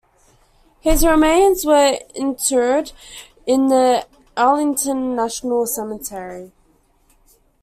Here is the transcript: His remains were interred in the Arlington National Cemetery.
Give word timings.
His 0.79 1.05
remains 1.05 1.63
were 1.63 1.99
interred 2.15 2.91
in 3.45 3.67
the 3.67 4.07
Arlington 4.35 5.15
National 5.15 5.67
Cemetery. 5.67 6.51